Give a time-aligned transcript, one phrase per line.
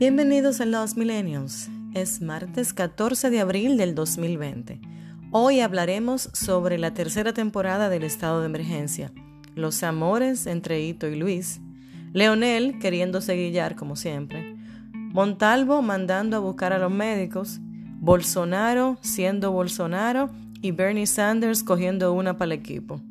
[0.00, 1.68] Bienvenidos a Los Millennials.
[1.92, 4.80] Es martes 14 de abril del 2020.
[5.30, 9.12] Hoy hablaremos sobre la tercera temporada del estado de emergencia,
[9.54, 11.60] los amores entre Ito y Luis,
[12.14, 14.56] Leonel queriéndose guillar como siempre,
[14.94, 17.58] Montalvo mandando a buscar a los médicos,
[17.98, 20.30] Bolsonaro siendo Bolsonaro
[20.62, 23.02] y Bernie Sanders cogiendo una para el equipo.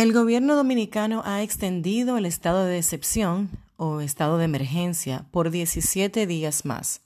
[0.00, 6.26] El gobierno dominicano ha extendido el estado de excepción o estado de emergencia por 17
[6.26, 7.02] días más.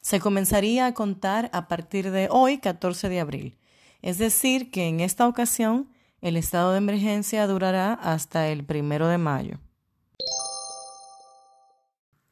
[0.00, 3.58] Se comenzaría a contar a partir de hoy, 14 de abril.
[4.00, 5.90] Es decir, que en esta ocasión
[6.22, 9.58] el estado de emergencia durará hasta el primero de mayo.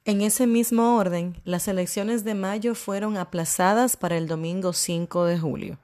[0.07, 5.39] En ese mismo orden, las elecciones de mayo fueron aplazadas para el domingo 5 de
[5.39, 5.79] julio.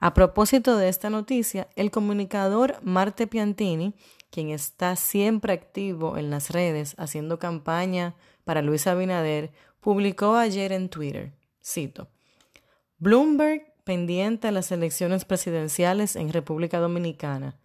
[0.00, 3.94] A propósito de esta noticia, el comunicador Marte Piantini,
[4.30, 10.88] quien está siempre activo en las redes haciendo campaña para Luis Abinader, publicó ayer en
[10.88, 11.32] Twitter,
[11.64, 12.08] cito,
[12.98, 17.56] Bloomberg pendiente a las elecciones presidenciales en República Dominicana.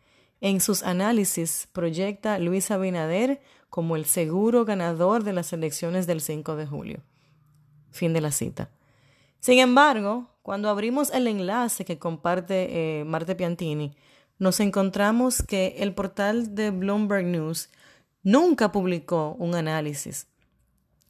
[0.41, 6.55] En sus análisis proyecta Luis Abinader como el seguro ganador de las elecciones del 5
[6.55, 6.99] de julio.
[7.91, 8.69] Fin de la cita.
[9.43, 13.93] Sin embargo, cuando abrimos el enlace que comparte eh, Marte Piantini,
[14.39, 17.69] nos encontramos que el portal de Bloomberg News
[18.21, 20.27] nunca publicó un análisis.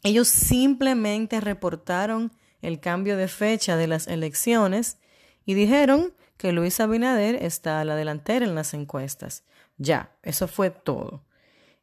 [0.02, 2.32] Ellos simplemente reportaron
[2.64, 4.98] el cambio de fecha de las elecciones
[5.46, 9.44] y dijeron que Luis Abinader está a la delantera en las encuestas.
[9.78, 11.24] Ya, eso fue todo.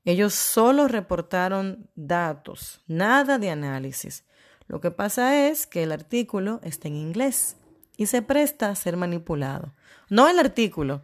[0.04, 4.24] Ellos solo reportaron datos, nada de análisis.
[4.70, 7.56] Lo que pasa es que el artículo está en inglés
[7.96, 9.74] y se presta a ser manipulado.
[10.08, 11.02] No el artículo.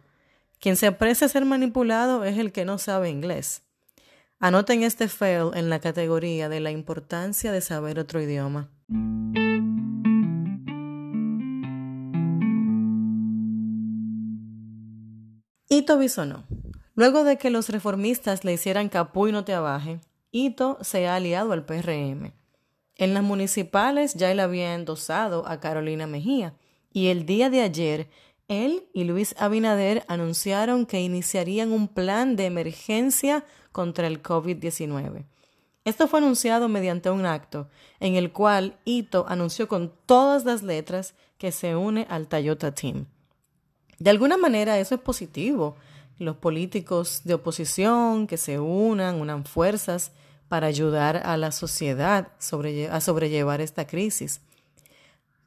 [0.57, 3.63] Quien se presta a ser manipulado es el que no sabe inglés.
[4.39, 8.69] Anoten este fail en la categoría de la importancia de saber otro idioma.
[15.67, 16.45] Ito Bisonó.
[16.95, 19.99] Luego de que los reformistas le hicieran capú y no te abaje,
[20.31, 22.36] Ito se ha aliado al PRM.
[22.97, 26.53] En las municipales ya él había endosado a Carolina Mejía
[26.91, 28.09] y el día de ayer
[28.47, 35.25] él y Luis Abinader anunciaron que iniciarían un plan de emergencia contra el COVID-19.
[35.83, 37.69] Esto fue anunciado mediante un acto
[37.99, 43.05] en el cual Ito anunció con todas las letras que se une al Toyota Team.
[43.99, 45.75] De alguna manera eso es positivo.
[46.17, 50.11] Los políticos de oposición que se unan, unan fuerzas
[50.47, 52.29] para ayudar a la sociedad
[52.91, 54.41] a sobrellevar esta crisis.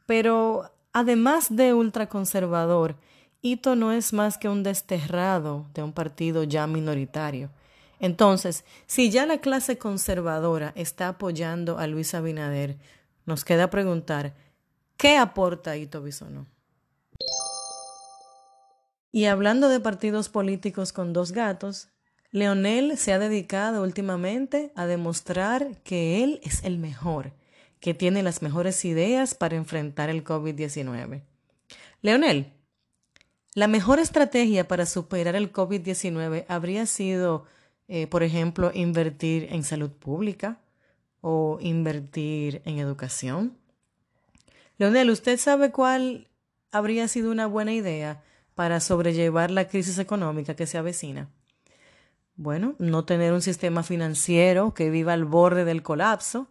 [0.06, 2.97] Pero además de ultraconservador,
[3.43, 7.50] Ito no es más que un desterrado de un partido ya minoritario.
[7.99, 12.77] Entonces, si ya la clase conservadora está apoyando a Luis Abinader,
[13.27, 14.34] nos queda preguntar,
[14.97, 16.47] ¿qué aporta Ito Bisonó?
[19.12, 21.88] Y hablando de partidos políticos con dos gatos,
[22.32, 27.32] Leonel se ha dedicado últimamente a demostrar que él es el mejor,
[27.80, 31.22] que tiene las mejores ideas para enfrentar el COVID-19.
[32.02, 32.52] Leonel,
[33.54, 37.46] la mejor estrategia para superar el COVID-19 habría sido,
[37.88, 40.60] eh, por ejemplo, invertir en salud pública
[41.20, 43.56] o invertir en educación.
[44.78, 46.28] Leonel, ¿usted sabe cuál
[46.70, 48.22] habría sido una buena idea
[48.54, 51.28] para sobrellevar la crisis económica que se avecina?
[52.42, 56.48] Bueno, no tener un sistema financiero que viva al borde del colapso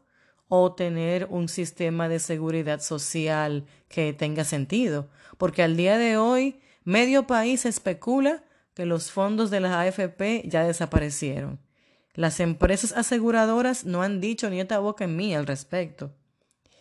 [0.47, 6.59] o tener un sistema de seguridad social que tenga sentido, porque al día de hoy
[6.83, 8.43] medio país especula
[8.75, 11.59] que los fondos de las AFP ya desaparecieron.
[12.13, 16.13] Las empresas aseguradoras no han dicho ni esta boca en mí al respecto.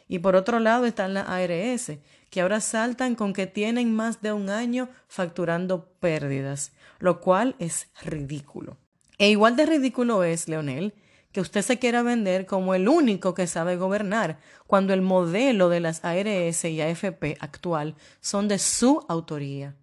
[0.07, 1.93] Y por otro lado están las ARS,
[2.29, 7.89] que ahora saltan con que tienen más de un año facturando pérdidas, lo cual es
[8.03, 8.77] ridículo.
[9.19, 10.95] E igual de ridículo es, Leonel,
[11.33, 15.81] que usted se quiera vender como el único que sabe gobernar, cuando el modelo de
[15.81, 19.77] las ARS y AFP actual son de su autoría.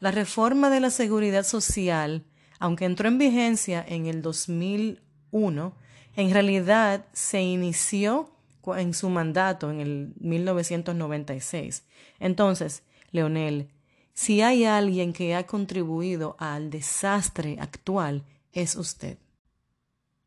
[0.00, 2.24] La reforma de la seguridad social,
[2.58, 5.74] aunque entró en vigencia en el 2001,
[6.16, 8.30] en realidad se inició
[8.76, 11.84] en su mandato en el 1996.
[12.20, 13.68] Entonces, Leonel,
[14.12, 19.18] si hay alguien que ha contribuido al desastre actual, es usted.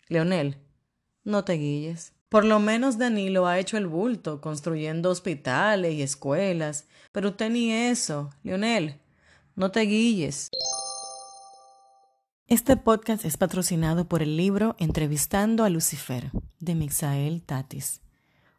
[0.08, 0.58] Leonel,
[1.24, 2.14] no te guilles.
[2.30, 7.72] Por lo menos Danilo ha hecho el bulto, construyendo hospitales y escuelas, pero usted ni
[7.72, 8.30] eso.
[8.44, 9.00] Leonel,
[9.56, 10.50] no te guilles.
[12.48, 16.30] Este podcast es patrocinado por el libro Entrevistando a Lucifer
[16.60, 18.02] de Mixael Tatis.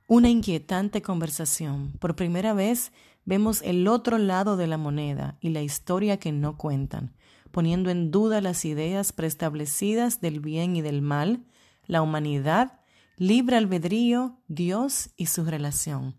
[0.09, 1.93] Una inquietante conversación.
[2.01, 2.93] Por primera vez
[3.25, 7.13] vemos el otro lado de la moneda y la historia que no cuentan,
[7.57, 11.47] poniendo en duda las ideas preestablecidas del bien y del mal,
[11.87, 12.81] la humanidad,
[13.17, 16.17] libre albedrío, Dios y su relación.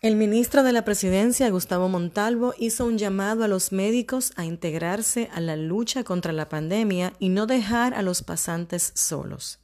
[0.00, 5.28] El ministro de la Presidencia, Gustavo Montalvo, hizo un llamado a los médicos a integrarse
[5.34, 9.58] a la lucha contra la pandemia y no dejar a los pasantes solos.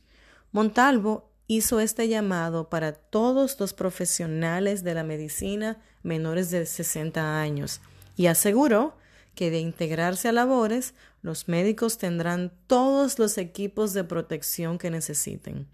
[0.50, 7.80] Montalvo hizo este llamado para todos los profesionales de la medicina menores de 60 años
[8.16, 8.98] y aseguró
[9.34, 15.66] que de integrarse a labores, los médicos tendrán todos los equipos de protección que necesiten.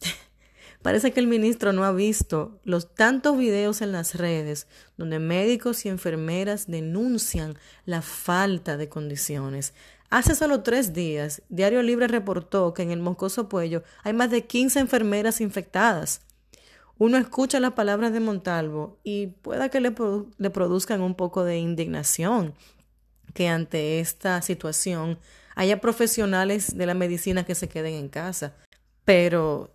[0.82, 4.66] Parece que el ministro no ha visto los tantos videos en las redes
[4.96, 9.74] donde médicos y enfermeras denuncian la falta de condiciones.
[10.10, 14.44] Hace solo tres días, Diario Libre reportó que en el Moscoso Puello hay más de
[14.44, 16.20] 15 enfermeras infectadas.
[17.02, 19.92] Uno escucha las palabras de Montalvo y pueda que le,
[20.38, 22.54] le produzcan un poco de indignación
[23.34, 25.18] que ante esta situación
[25.56, 28.54] haya profesionales de la medicina que se queden en casa.
[29.04, 29.74] Pero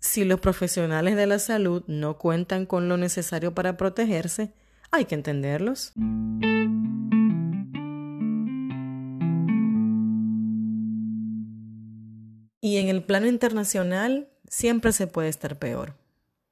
[0.00, 4.52] si los profesionales de la salud no cuentan con lo necesario para protegerse,
[4.90, 5.94] hay que entenderlos.
[12.60, 15.94] Y en el plano internacional siempre se puede estar peor.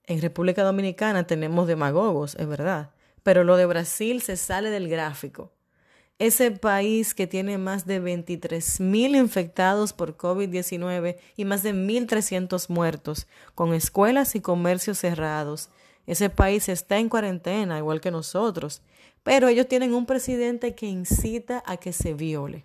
[0.06, 2.90] En República Dominicana tenemos demagogos, es verdad,
[3.22, 5.52] pero lo de Brasil se sale del gráfico
[6.18, 12.68] ese país que tiene más de 23 mil infectados por COVID-19 y más de 1.300
[12.68, 15.70] muertos, con escuelas y comercios cerrados.
[16.06, 18.82] Ese país está en cuarentena, igual que nosotros,
[19.22, 22.64] pero ellos tienen un presidente que incita a que se viole.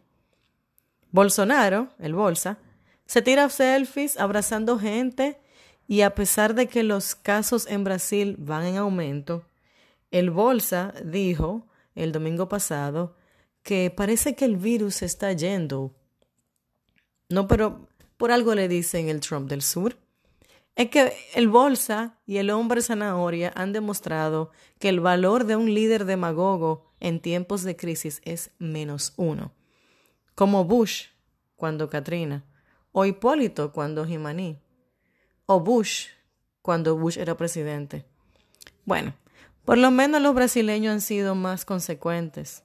[1.11, 2.59] Bolsonaro, el Bolsa,
[3.07, 5.39] se tira selfies abrazando gente
[5.89, 9.47] y a pesar de que los casos en Brasil van en aumento,
[10.11, 11.65] el Bolsa dijo
[11.95, 13.15] el domingo pasado
[13.63, 15.95] que parece que el virus está yendo.
[17.29, 17.87] No, pero
[18.17, 19.97] por algo le dicen el Trump del Sur.
[20.75, 25.73] Es que el Bolsa y el hombre zanahoria han demostrado que el valor de un
[25.73, 29.53] líder demagogo en tiempos de crisis es menos uno.
[30.35, 31.07] Como Bush
[31.55, 32.45] cuando Katrina,
[32.91, 34.59] o Hipólito cuando Jimaní,
[35.51, 36.09] o Bush
[36.61, 38.05] cuando Bush era presidente.
[38.85, 39.15] Bueno,
[39.65, 42.61] por lo menos los brasileños han sido más consecuentes.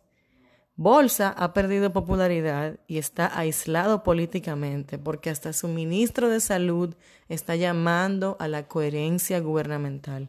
[0.76, 6.94] Bolsa ha perdido popularidad y está aislado políticamente porque hasta su ministro de Salud
[7.30, 10.28] está llamando a la coherencia gubernamental.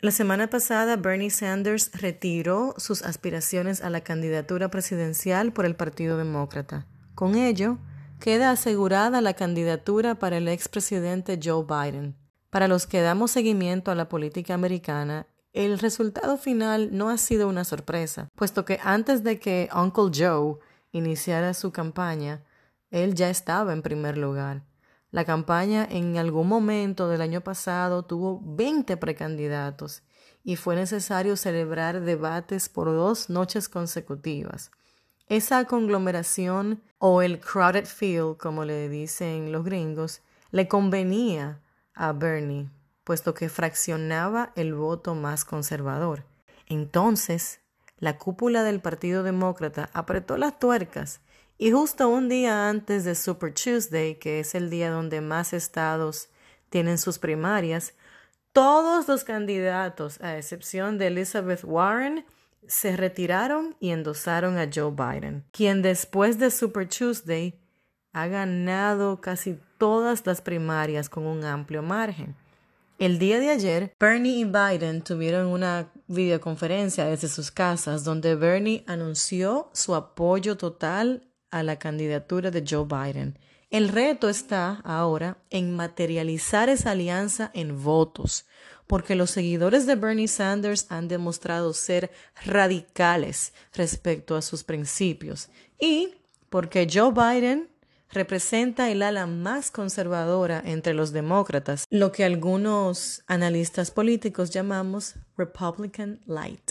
[0.00, 6.18] La semana pasada, Bernie Sanders retiró sus aspiraciones a la candidatura presidencial por el Partido
[6.18, 6.86] Demócrata.
[7.14, 7.78] Con ello,
[8.24, 12.16] queda asegurada la candidatura para el expresidente Joe Biden.
[12.48, 17.48] Para los que damos seguimiento a la política americana, el resultado final no ha sido
[17.48, 20.56] una sorpresa, puesto que antes de que Uncle Joe
[20.90, 22.42] iniciara su campaña,
[22.90, 24.64] él ya estaba en primer lugar.
[25.10, 30.02] La campaña en algún momento del año pasado tuvo 20 precandidatos
[30.42, 34.70] y fue necesario celebrar debates por dos noches consecutivas.
[35.28, 41.60] Esa conglomeración o el crowded field, como le dicen los gringos, le convenía
[41.94, 42.68] a Bernie
[43.04, 46.24] puesto que fraccionaba el voto más conservador.
[46.66, 47.60] Entonces,
[47.98, 51.20] la cúpula del Partido Demócrata apretó las tuercas
[51.58, 56.28] y justo un día antes de Super Tuesday, que es el día donde más estados
[56.70, 57.94] tienen sus primarias,
[58.52, 62.24] todos los candidatos, a excepción de Elizabeth Warren,
[62.68, 67.58] se retiraron y endosaron a Joe Biden, quien después de Super Tuesday
[68.12, 72.36] ha ganado casi todas las primarias con un amplio margen.
[72.98, 78.84] El día de ayer, Bernie y Biden tuvieron una videoconferencia desde sus casas donde Bernie
[78.86, 83.36] anunció su apoyo total a la candidatura de Joe Biden.
[83.70, 88.46] El reto está ahora en materializar esa alianza en votos,
[88.86, 92.10] porque los seguidores de Bernie Sanders han demostrado ser
[92.44, 95.48] radicales respecto a sus principios
[95.78, 96.14] y
[96.50, 97.68] porque Joe Biden
[98.10, 106.20] representa el ala más conservadora entre los demócratas, lo que algunos analistas políticos llamamos Republican
[106.26, 106.70] Light.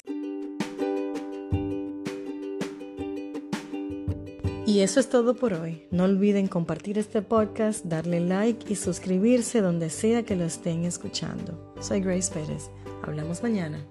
[4.65, 5.83] Y eso es todo por hoy.
[5.91, 11.73] No olviden compartir este podcast, darle like y suscribirse donde sea que lo estén escuchando.
[11.81, 12.69] Soy Grace Pérez.
[13.01, 13.85] Hablamos mañana.